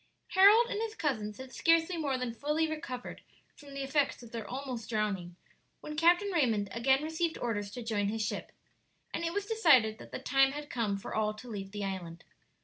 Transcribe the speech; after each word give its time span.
Harold 0.29 0.65
and 0.67 0.81
his 0.81 0.95
cousins 0.95 1.37
had 1.37 1.53
scarcely 1.53 1.95
more 1.95 2.17
than 2.17 2.33
fully 2.33 2.67
recovered 2.67 3.21
from 3.55 3.75
the 3.75 3.83
effects 3.83 4.23
of 4.23 4.31
their 4.31 4.47
almost 4.47 4.89
drowning 4.89 5.35
when 5.79 5.95
Captain 5.95 6.31
Raymond 6.31 6.69
again 6.71 7.03
received 7.03 7.37
orders 7.37 7.69
to 7.69 7.83
join 7.83 8.07
his 8.07 8.23
ship, 8.25 8.51
and 9.13 9.23
it 9.23 9.31
was 9.31 9.45
decided 9.45 9.99
that 9.99 10.11
the 10.11 10.17
time 10.17 10.53
had 10.53 10.71
come 10.71 10.97
for 10.97 11.13
all 11.13 11.35
to 11.35 11.47
leave 11.47 11.69
the 11.69 11.85
island. 11.85 12.23